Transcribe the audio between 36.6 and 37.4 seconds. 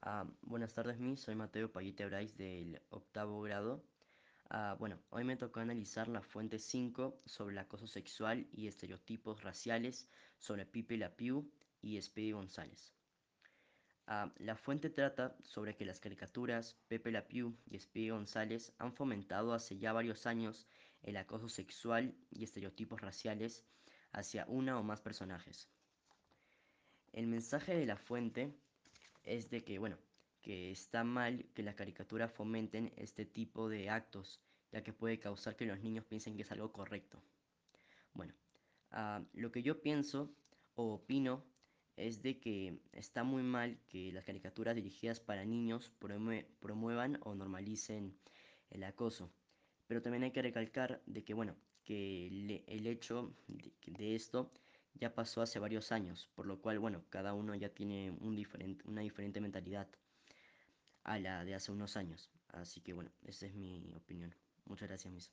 correcto.